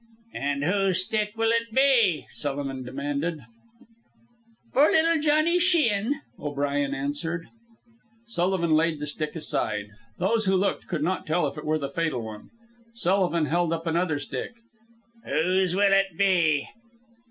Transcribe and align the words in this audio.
"An' 0.33 0.63
whose 0.63 1.05
stick 1.05 1.33
will 1.37 1.51
it 1.51 1.71
be?" 1.75 2.25
Sullivan 2.31 2.81
demanded. 2.83 3.41
"For 4.73 4.89
little 4.89 5.21
Johnny 5.21 5.59
Sheehan," 5.59 6.21
O'Brien 6.39 6.95
answered. 6.95 7.49
Sullivan 8.25 8.71
laid 8.73 8.99
the 8.99 9.05
stick 9.05 9.35
aside. 9.35 9.89
Those 10.17 10.45
who 10.45 10.55
looked 10.55 10.87
could 10.87 11.03
not 11.03 11.27
tell 11.27 11.45
if 11.45 11.55
it 11.55 11.65
were 11.65 11.77
the 11.77 11.87
fatal 11.91 12.23
one. 12.23 12.49
Sullivan 12.95 13.45
held 13.45 13.71
up 13.71 13.85
another 13.85 14.17
stick. 14.17 14.53
"Whose 15.23 15.75
will 15.75 15.93
it 15.93 16.17
be?" 16.17 16.67